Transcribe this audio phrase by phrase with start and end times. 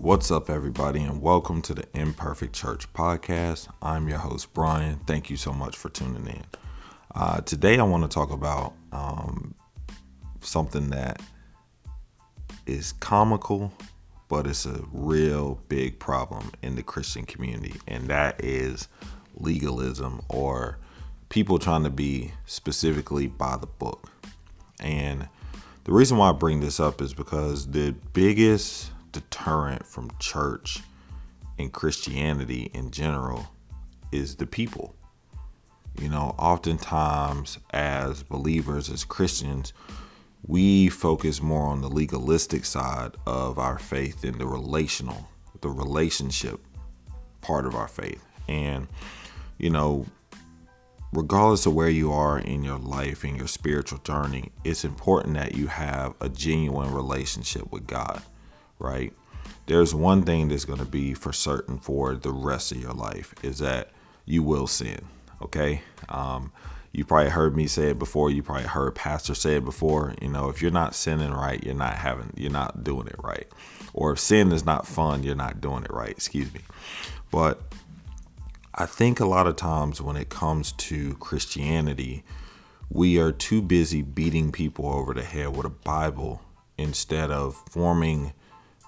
[0.00, 3.66] What's up, everybody, and welcome to the Imperfect Church podcast.
[3.82, 5.00] I'm your host, Brian.
[5.08, 6.44] Thank you so much for tuning in.
[7.16, 9.56] Uh, today, I want to talk about um,
[10.40, 11.20] something that
[12.64, 13.72] is comical,
[14.28, 18.86] but it's a real big problem in the Christian community, and that is
[19.34, 20.78] legalism or
[21.28, 24.08] people trying to be specifically by the book.
[24.78, 25.28] And
[25.82, 30.80] the reason why I bring this up is because the biggest deterrent from church
[31.58, 33.46] and Christianity in general
[34.12, 34.94] is the people.
[36.00, 39.72] You know, oftentimes as believers, as Christians,
[40.46, 45.28] we focus more on the legalistic side of our faith than the relational,
[45.60, 46.60] the relationship
[47.40, 48.24] part of our faith.
[48.46, 48.86] And,
[49.58, 50.06] you know,
[51.12, 55.56] regardless of where you are in your life, in your spiritual journey, it's important that
[55.56, 58.22] you have a genuine relationship with God
[58.78, 59.12] right?
[59.66, 63.34] There's one thing that's going to be for certain for the rest of your life
[63.42, 63.90] is that
[64.24, 65.00] you will sin,
[65.42, 65.82] okay?
[66.08, 66.52] Um,
[66.92, 68.30] you probably heard me say it before.
[68.30, 70.14] You probably heard pastor say it before.
[70.22, 73.46] You know, if you're not sinning right, you're not having, you're not doing it right.
[73.92, 76.10] Or if sin is not fun, you're not doing it right.
[76.10, 76.60] Excuse me.
[77.30, 77.60] But
[78.74, 82.24] I think a lot of times when it comes to Christianity,
[82.90, 86.40] we are too busy beating people over the head with a Bible
[86.78, 88.32] instead of forming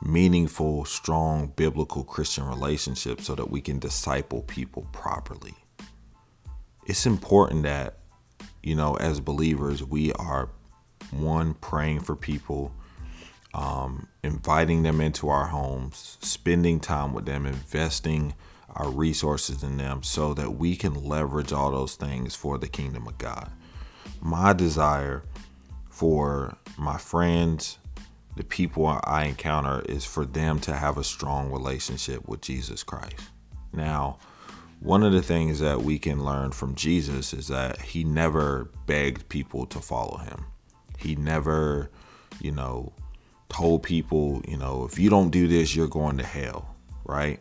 [0.02, 5.54] meaningful, strong biblical Christian relationships so that we can disciple people properly.
[6.86, 7.98] It's important that,
[8.62, 10.48] you know, as believers, we are
[11.10, 12.72] one, praying for people,
[13.52, 18.34] um, inviting them into our homes, spending time with them, investing
[18.74, 23.06] our resources in them so that we can leverage all those things for the kingdom
[23.06, 23.50] of God.
[24.20, 25.24] My desire
[25.88, 27.78] for my friends,
[28.40, 33.20] the people I encounter is for them to have a strong relationship with Jesus Christ.
[33.70, 34.16] Now,
[34.80, 39.28] one of the things that we can learn from Jesus is that he never begged
[39.28, 40.46] people to follow him.
[40.96, 41.90] He never,
[42.40, 42.94] you know,
[43.50, 47.40] told people, you know, if you don't do this, you're going to hell, right?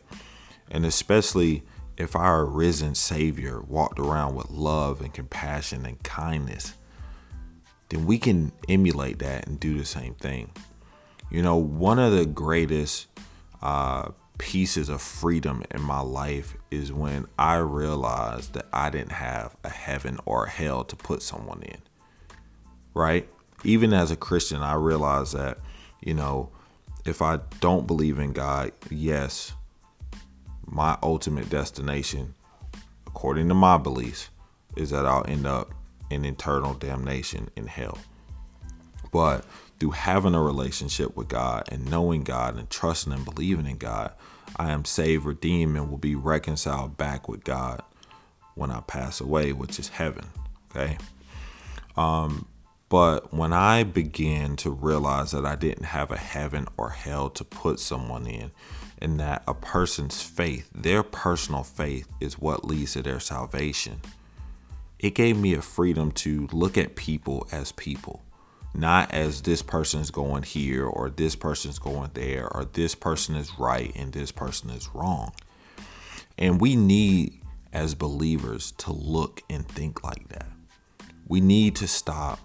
[0.69, 1.63] And especially
[1.95, 6.73] if our risen Savior walked around with love and compassion and kindness,
[7.87, 10.51] then we can emulate that and do the same thing.
[11.29, 13.07] You know, one of the greatest
[13.61, 19.55] uh, pieces of freedom in my life is when I realized that I didn't have
[19.63, 21.77] a heaven or a hell to put someone in.
[22.93, 23.29] Right?
[23.63, 25.59] Even as a Christian, I realized that,
[26.01, 26.49] you know,
[27.05, 29.53] if I don't believe in God, yes,
[30.65, 32.35] my ultimate destination,
[33.05, 34.29] according to my beliefs,
[34.75, 35.73] is that I'll end up
[36.09, 37.97] in eternal damnation in hell.
[39.11, 39.45] But
[39.79, 44.11] through having a relationship with God and knowing God and trusting and believing in God,
[44.57, 47.81] I am saved, redeemed, and will be reconciled back with God
[48.55, 50.25] when I pass away, which is heaven.
[50.69, 50.97] Okay.
[51.95, 52.45] Um,
[52.89, 57.43] but when I began to realize that I didn't have a heaven or hell to
[57.43, 58.51] put someone in,
[59.01, 64.01] and that a person's faith, their personal faith, is what leads to their salvation,
[64.97, 68.21] it gave me a freedom to look at people as people
[68.73, 73.57] not as this person's going here or this person's going there or this person is
[73.57, 75.33] right and this person is wrong.
[76.37, 77.41] And we need,
[77.73, 80.47] as believers, to look and think like that.
[81.27, 82.39] We need to stop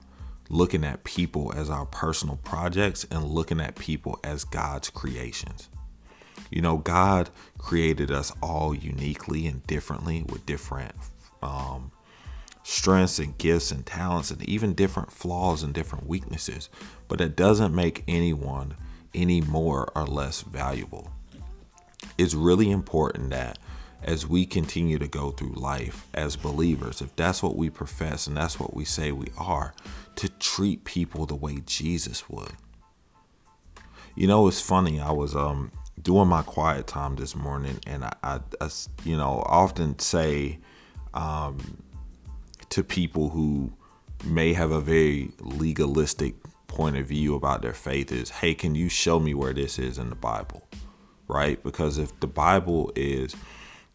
[0.51, 5.69] looking at people as our personal projects and looking at people as God's creations.
[6.51, 10.95] You know, God created us all uniquely and differently with different
[11.43, 11.84] um,
[12.84, 16.69] strengths and gifts and talents and even different flaws and different weaknesses,
[17.09, 18.75] but it doesn't make anyone
[19.15, 21.11] any more or less valuable.
[22.19, 23.59] It's really important that
[24.03, 28.37] as we continue to go through life as believers, if that's what we profess and
[28.37, 29.72] that's what we say we are,
[30.16, 32.53] to treat people the way Jesus would.
[34.15, 35.01] You know, it's funny.
[35.01, 35.72] I was um
[36.03, 38.69] doing my quiet time this morning, and I, I, I
[39.04, 40.59] you know, often say,
[41.15, 41.78] um,
[42.71, 43.72] to people who
[44.25, 46.34] may have a very legalistic
[46.66, 49.99] point of view about their faith is hey can you show me where this is
[49.99, 50.66] in the bible?
[51.28, 51.63] Right?
[51.63, 53.37] Because if the bible is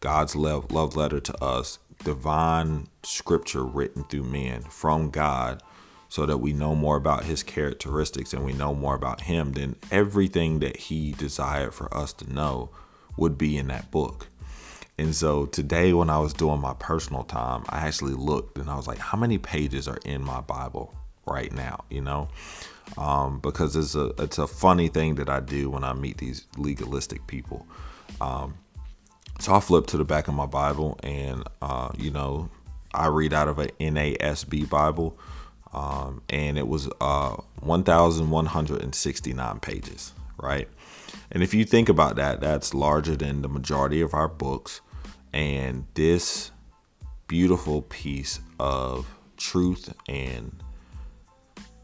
[0.00, 5.62] god's love, love letter to us divine scripture written through men from god
[6.08, 9.76] so that we know more about his characteristics and we know more about him then
[9.90, 12.70] everything that he desired for us to know
[13.18, 14.28] would be in that book
[15.00, 18.76] and so today, when I was doing my personal time, I actually looked and I
[18.76, 20.94] was like, how many pages are in my Bible
[21.26, 22.28] right now, you know,
[22.98, 26.46] um, because it's a it's a funny thing that I do when I meet these
[26.58, 27.66] legalistic people.
[28.20, 28.58] Um,
[29.38, 32.50] so I flip to the back of my Bible, and uh, you know,
[32.92, 35.18] I read out of a NASB Bible,
[35.72, 40.68] um, and it was uh, 1,169 pages, right?
[41.32, 44.82] And if you think about that, that's larger than the majority of our books.
[45.32, 46.50] And this
[47.26, 49.06] beautiful piece of
[49.36, 50.62] truth and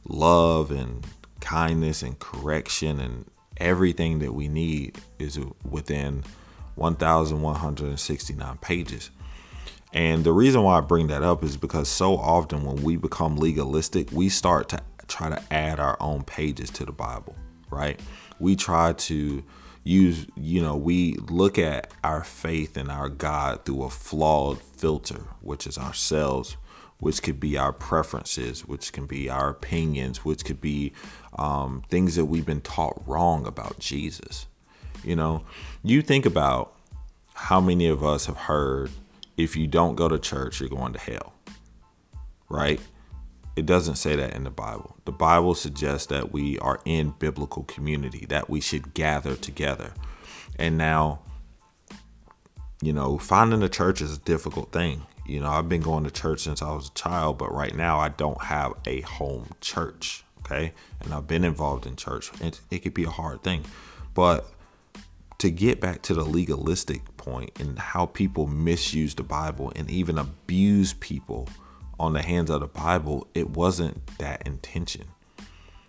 [0.04, 1.06] love and
[1.40, 3.24] kindness and correction and
[3.56, 5.38] everything that we need is
[5.68, 6.24] within
[6.74, 9.10] 1,169 pages.
[9.92, 13.36] And the reason why I bring that up is because so often when we become
[13.36, 17.34] legalistic, we start to try to add our own pages to the Bible,
[17.70, 17.98] right?
[18.38, 19.42] We try to
[19.86, 25.22] use, you know, we look at our faith and our God through a flawed filter,
[25.40, 26.56] which is ourselves,
[26.98, 30.92] which could be our preferences, which can be our opinions, which could be
[31.38, 34.46] um, things that we've been taught wrong about Jesus.
[35.04, 35.44] You know,
[35.84, 36.74] you think about
[37.34, 38.90] how many of us have heard
[39.36, 41.34] if you don't go to church, you're going to hell,
[42.48, 42.80] right?
[43.56, 44.96] It doesn't say that in the Bible.
[45.06, 49.94] The Bible suggests that we are in biblical community, that we should gather together.
[50.58, 51.20] And now,
[52.82, 55.06] you know, finding a church is a difficult thing.
[55.24, 57.98] You know, I've been going to church since I was a child, but right now
[57.98, 60.22] I don't have a home church.
[60.40, 60.74] Okay.
[61.00, 62.30] And I've been involved in church.
[62.40, 63.64] It, it could be a hard thing.
[64.14, 64.48] But
[65.38, 70.18] to get back to the legalistic point and how people misuse the Bible and even
[70.18, 71.48] abuse people
[71.98, 75.04] on the hands of the Bible, it wasn't that intention.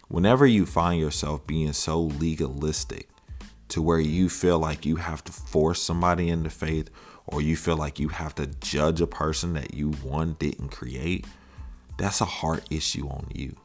[0.07, 3.09] Whenever you find yourself being so legalistic
[3.69, 6.89] to where you feel like you have to force somebody into faith
[7.25, 11.25] or you feel like you have to judge a person that you one didn't create,
[11.97, 13.55] that's a heart issue on you.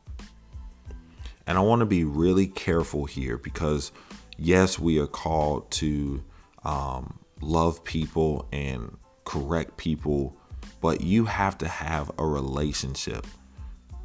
[1.46, 3.92] And I want to be really careful here because
[4.36, 6.22] yes, we are called to
[6.64, 10.36] um, love people and correct people,
[10.82, 13.26] but you have to have a relationship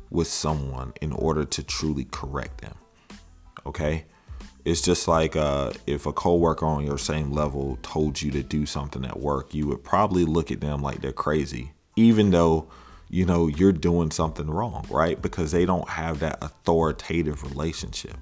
[0.10, 2.76] with someone in order to truly correct them.
[3.66, 4.06] Okay?
[4.64, 8.66] It's just like uh, if a coworker on your same level told you to do
[8.66, 12.70] something at work, you would probably look at them like they're crazy, even though
[13.10, 15.22] you know you're doing something wrong, right?
[15.22, 18.18] Because they don't have that authoritative relationship.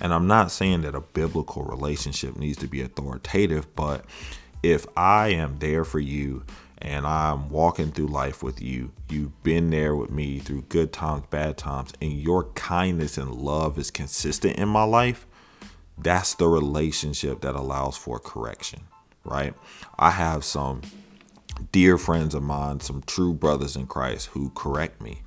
[0.00, 4.04] And I'm not saying that a biblical relationship needs to be authoritative, but
[4.62, 6.44] if I am there for you
[6.80, 11.24] and I'm walking through life with you, you've been there with me through good times,
[11.30, 15.26] bad times, and your kindness and love is consistent in my life,
[15.96, 18.80] that's the relationship that allows for correction,
[19.24, 19.54] right?
[19.98, 20.82] I have some
[21.72, 25.22] dear friends of mine, some true brothers in Christ who correct me.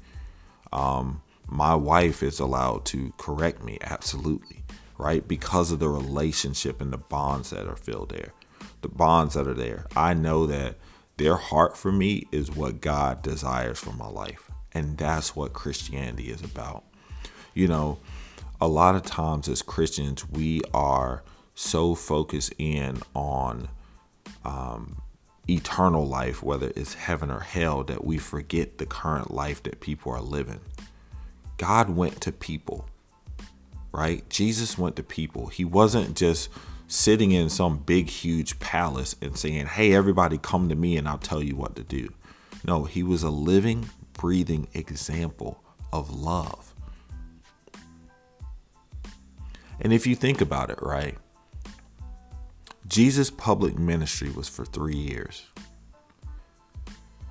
[0.72, 4.62] Um, my wife is allowed to correct me, absolutely
[5.02, 5.28] right?
[5.28, 8.34] Because of the relationship and the bonds that are filled there,
[8.82, 9.88] the bonds that are there.
[9.96, 10.76] I know that
[11.22, 14.50] their heart for me is what God desires for my life.
[14.74, 16.84] And that's what Christianity is about.
[17.54, 18.00] You know,
[18.60, 21.24] a lot of times as Christians, we are
[21.54, 23.68] so focused in on
[24.44, 25.02] um,
[25.48, 30.12] eternal life, whether it's heaven or hell, that we forget the current life that people
[30.12, 30.62] are living.
[31.58, 32.88] God went to people
[33.94, 34.28] right?
[34.30, 35.48] Jesus went to people.
[35.48, 36.50] He wasn't just
[36.92, 41.18] sitting in some big, huge palace and saying, Hey, everybody, come to me and I'll
[41.18, 42.14] tell you what to do.
[42.68, 46.76] No, he was a living, breathing example of love.
[49.80, 51.18] And if you think about it, right?
[52.88, 55.46] Jesus' public ministry was for three years,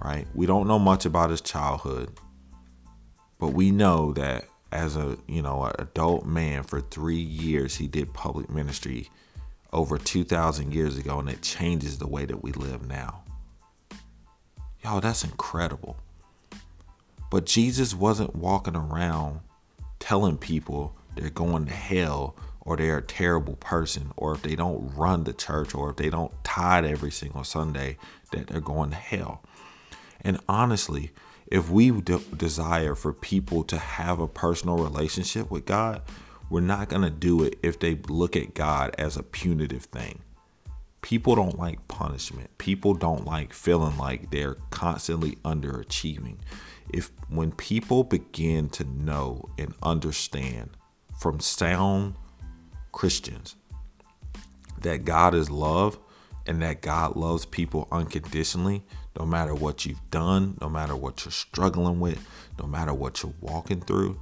[0.03, 0.27] right?
[0.35, 2.19] We don't know much about his childhood,
[3.39, 8.15] but we know that as a you know adult man for three years he did
[8.15, 9.11] public ministry
[9.73, 13.23] over 2000 years ago and it changes the way that we live now.
[14.83, 15.97] Y'all that's incredible.
[17.31, 19.41] But jesus wasn't walking around
[19.99, 24.95] telling people they're going to hell or they're a terrible person or if they don't
[24.95, 27.97] run the church or if they don't tithe every single sunday
[28.33, 29.43] that they're going to hell.
[30.23, 31.13] And honestly
[31.51, 36.01] if we de- desire for people to have a personal relationship with God,
[36.51, 40.19] we're not going to do it if they look at God as a punitive thing.
[41.01, 42.59] People don't like punishment.
[42.59, 46.37] People don't like feeling like they're constantly underachieving.
[46.93, 50.71] If when people begin to know and understand
[51.19, 52.17] from sound
[52.93, 53.55] Christians
[54.83, 55.99] that God is love
[56.47, 58.83] and that God loves people unconditionally,
[59.19, 62.27] no matter what you've done, no matter what you're struggling with,
[62.59, 64.21] no matter what you're walking through,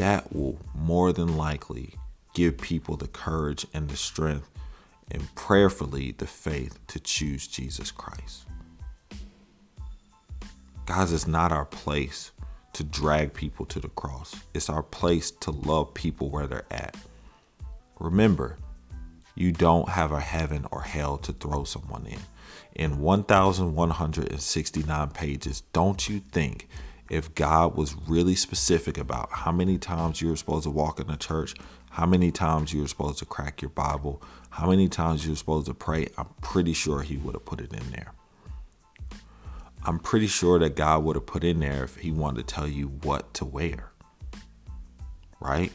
[0.00, 1.92] that will more than likely
[2.32, 4.48] give people the courage and the strength
[5.10, 8.46] and prayerfully the faith to choose Jesus Christ.
[10.86, 12.30] Guys, it's not our place
[12.72, 14.34] to drag people to the cross.
[14.54, 16.96] It's our place to love people where they're at.
[17.98, 18.56] Remember,
[19.34, 22.20] you don't have a heaven or hell to throw someone in.
[22.74, 26.68] In 1,169 pages, don't you think
[27.10, 31.16] if God was really specific about how many times you're supposed to walk in the
[31.16, 31.54] church,
[31.90, 35.74] how many times you're supposed to crack your Bible, how many times you're supposed to
[35.74, 38.12] pray, I'm pretty sure He would have put it in there.
[39.84, 42.68] I'm pretty sure that God would have put in there if He wanted to tell
[42.68, 43.90] you what to wear.
[45.40, 45.72] Right?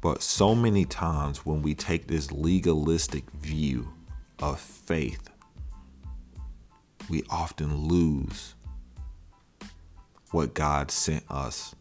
[0.00, 3.92] But so many times when we take this legalistic view
[4.38, 5.28] of faith,
[7.10, 8.54] we often lose
[10.34, 11.76] what God sent us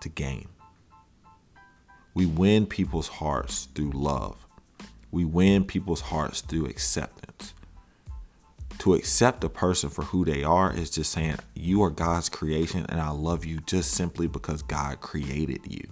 [0.00, 0.48] to gain.
[2.14, 4.44] We win people's hearts through love.
[5.12, 7.54] We win people's hearts through acceptance.
[8.80, 12.86] To accept a person for who they are is just saying, You are God's creation
[12.88, 15.86] and I love you just simply because God created you.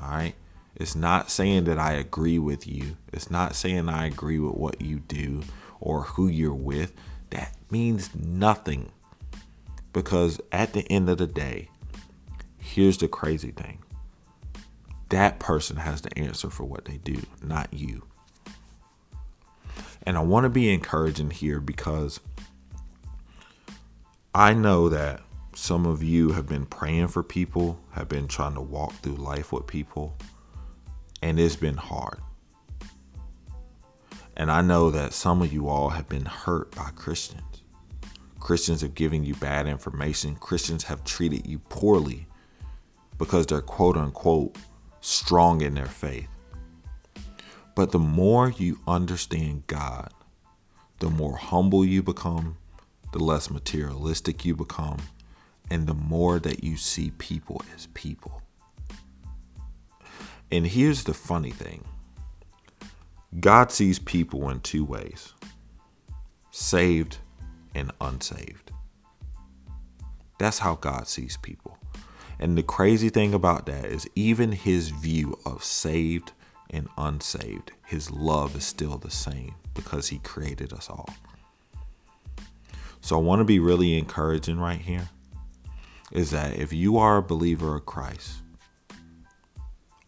[0.00, 0.34] All right?
[0.76, 2.96] It's not saying that I agree with you.
[3.12, 5.42] It's not saying I agree with what you do
[5.80, 6.92] or who you're with.
[7.30, 8.92] That means nothing.
[9.96, 11.70] Because at the end of the day,
[12.58, 13.82] here's the crazy thing
[15.08, 18.04] that person has the answer for what they do, not you.
[20.02, 22.20] And I want to be encouraging here because
[24.34, 25.22] I know that
[25.54, 29.50] some of you have been praying for people, have been trying to walk through life
[29.50, 30.14] with people,
[31.22, 32.20] and it's been hard.
[34.36, 37.62] And I know that some of you all have been hurt by Christians.
[38.46, 40.36] Christians have given you bad information.
[40.36, 42.28] Christians have treated you poorly
[43.18, 44.56] because they're quote unquote
[45.00, 46.28] strong in their faith.
[47.74, 50.12] But the more you understand God,
[51.00, 52.56] the more humble you become,
[53.12, 55.02] the less materialistic you become,
[55.68, 58.42] and the more that you see people as people.
[60.52, 61.82] And here's the funny thing
[63.40, 65.32] God sees people in two ways
[66.52, 67.18] saved
[67.76, 68.72] and unsaved.
[70.38, 71.78] That's how God sees people.
[72.40, 76.32] And the crazy thing about that is, even his view of saved
[76.70, 81.08] and unsaved, his love is still the same because he created us all.
[83.00, 85.08] So I want to be really encouraging right here
[86.12, 88.38] is that if you are a believer of Christ,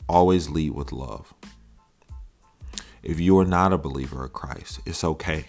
[0.09, 1.35] always lead with love.
[3.03, 5.47] If you are not a believer of Christ, it's okay.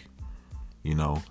[0.84, 1.24] You know,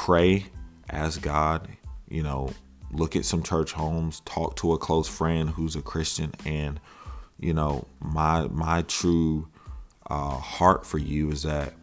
[0.00, 0.46] pray,
[0.88, 1.68] ask God,
[2.08, 2.50] you know,
[2.90, 6.80] look at some church homes, talk to a close friend who's a Christian, and
[7.38, 9.46] you know, my my true
[10.08, 11.74] uh, heart for you is that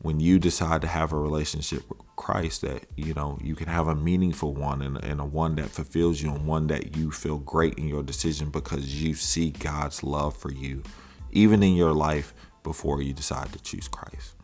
[0.00, 3.88] when you decide to have a relationship with Christ, that you know you can have
[3.88, 7.38] a meaningful one and, and a one that fulfills you and one that you feel
[7.38, 10.84] great in your decision because you see God's love for you,
[11.32, 14.36] even in your life before you decide to choose Christ.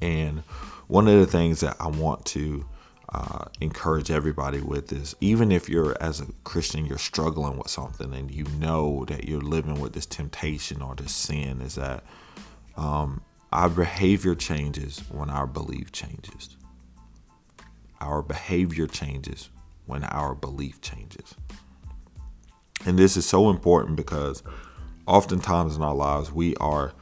[0.00, 0.40] And
[0.88, 2.66] one of the things that I want to
[3.08, 8.12] uh, encourage everybody with is even if you're as a Christian, you're struggling with something
[8.12, 12.04] and you know that you're living with this temptation or this sin, is that
[12.76, 13.22] um,
[13.52, 16.56] our behavior changes when our belief changes.
[18.00, 19.48] Our behavior changes
[19.86, 21.34] when our belief changes.
[22.84, 24.42] And this is so important because
[25.06, 26.92] oftentimes in our lives we are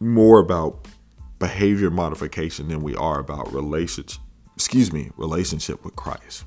[0.00, 0.86] more about
[1.38, 4.20] behavior modification than we are about relationship
[4.58, 6.44] excuse me, relationship with Christ.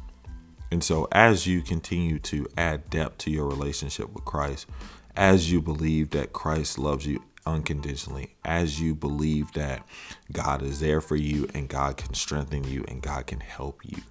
[0.69, 4.67] And so, as you continue to add depth to your relationship with Christ,
[5.15, 9.87] as you believe that Christ loves you unconditionally, as you believe that
[10.29, 14.03] God is there for you and God can strengthen you and God can help you,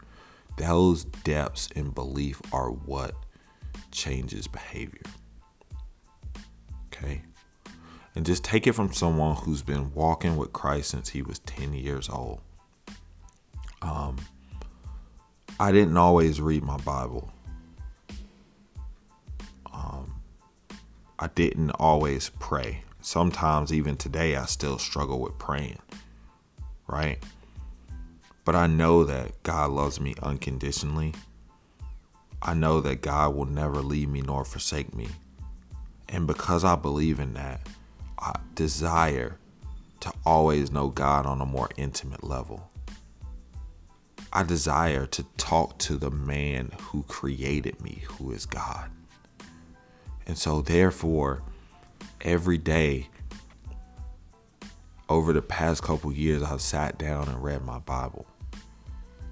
[0.57, 3.15] those depths in belief are what
[3.93, 5.03] changes behavior.
[6.87, 7.21] Okay?
[8.15, 11.75] And just take it from someone who's been walking with Christ since he was 10
[11.75, 12.41] years old.
[13.83, 14.17] Um,
[15.59, 17.31] I didn't always read my Bible.
[19.73, 20.15] Um,
[21.19, 22.83] I didn't always pray.
[23.01, 25.79] Sometimes, even today, I still struggle with praying,
[26.87, 27.23] right?
[28.45, 31.15] But I know that God loves me unconditionally.
[32.43, 35.09] I know that God will never leave me nor forsake me.
[36.09, 37.61] And because I believe in that,
[38.55, 39.37] desire
[40.01, 42.71] to always know God on a more intimate level.
[44.33, 48.91] I desire to talk to the man who created me, who is God.
[50.27, 51.43] And so, therefore,
[52.21, 53.09] every day
[55.09, 58.27] over the past couple years, I've sat down and read my Bible.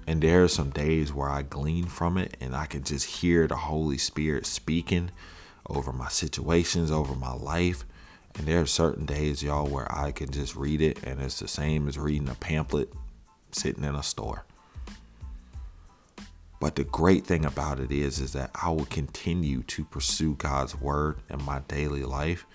[0.05, 3.47] And there are some days where I glean from it and I can just hear
[3.47, 5.11] the Holy Spirit speaking
[5.69, 7.85] over my situations, over my life.
[8.35, 11.47] And there are certain days, y'all, where I can just read it and it's the
[11.47, 12.91] same as reading a pamphlet
[13.51, 14.45] sitting in a store.
[16.59, 20.79] But the great thing about it is is that I will continue to pursue God's
[20.79, 22.45] word in my daily life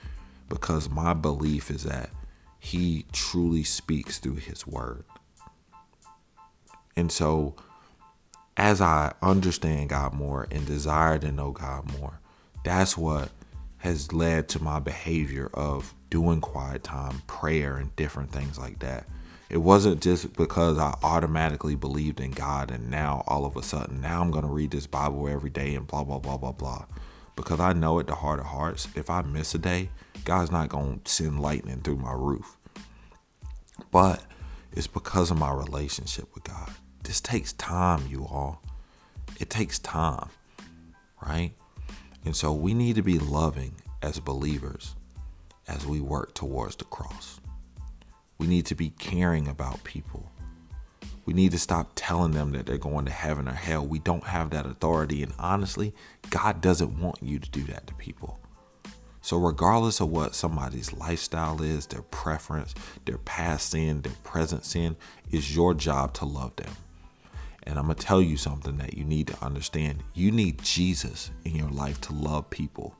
[0.48, 2.10] because my belief is that
[2.58, 5.04] he truly speaks through his word.
[6.96, 7.54] And so
[8.56, 12.20] as I understand God more and desire to know God more,
[12.64, 13.30] that's what
[13.84, 19.04] has led to my behavior of doing quiet time, prayer, and different things like that.
[19.50, 24.00] It wasn't just because I automatically believed in God and now all of a sudden
[24.00, 26.86] now I'm going to read this Bible every day and blah blah blah blah blah.
[27.36, 29.90] Because I know at the heart of hearts, if I miss a day,
[30.24, 32.56] God's not going to send lightning through my roof.
[33.90, 34.22] But
[34.72, 36.70] it's because of my relationship with God.
[37.02, 38.62] This takes time, you all.
[39.38, 40.30] It takes time,
[41.20, 41.52] right?
[42.24, 44.94] And so we need to be loving as believers
[45.68, 47.40] as we work towards the cross.
[48.38, 50.30] We need to be caring about people.
[51.26, 53.86] We need to stop telling them that they're going to heaven or hell.
[53.86, 55.22] We don't have that authority.
[55.22, 55.94] And honestly,
[56.30, 58.40] God doesn't want you to do that to people.
[59.22, 62.74] So, regardless of what somebody's lifestyle is, their preference,
[63.06, 64.96] their past sin, their present sin,
[65.30, 66.72] it's your job to love them.
[67.66, 70.02] And I'm going to tell you something that you need to understand.
[70.12, 72.94] You need Jesus in your life to love people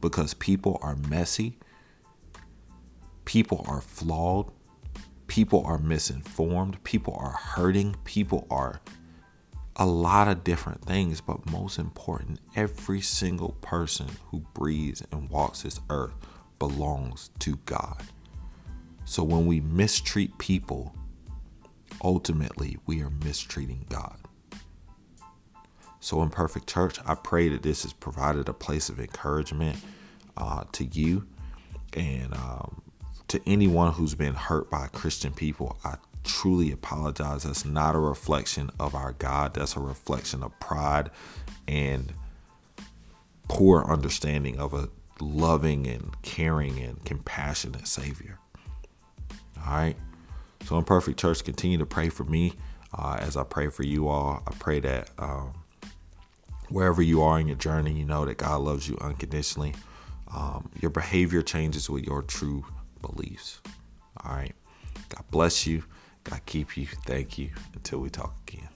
[0.00, 1.58] because people are messy,
[3.24, 4.50] people are flawed,
[5.28, 8.80] people are misinformed, people are hurting, people are
[9.76, 15.62] a lot of different things, but most important, every single person who breathes and walks
[15.62, 16.14] this earth
[16.58, 18.02] belongs to God.
[19.04, 20.94] So when we mistreat people,
[22.02, 24.18] ultimately we are mistreating God.
[26.00, 29.76] So, Imperfect Church, I pray that this has provided a place of encouragement
[30.36, 31.26] uh, to you
[31.94, 32.82] and um,
[33.28, 37.42] to anyone who's been hurt by Christian people, I truly apologize.
[37.42, 39.54] That's not a reflection of our God.
[39.54, 41.10] That's a reflection of pride
[41.66, 42.12] and
[43.48, 44.88] poor understanding of a
[45.20, 48.38] loving and caring and compassionate Savior.
[49.66, 49.96] All right.
[50.64, 52.54] So, Imperfect Church, continue to pray for me
[52.96, 54.42] uh, as I pray for you all.
[54.46, 55.54] I pray that um,
[56.68, 59.74] wherever you are in your journey, you know that God loves you unconditionally.
[60.34, 62.64] Um, your behavior changes with your true
[63.00, 63.60] beliefs.
[64.24, 64.54] All right.
[65.08, 65.84] God bless you.
[66.24, 66.86] God keep you.
[67.06, 67.50] Thank you.
[67.74, 68.68] Until we talk again.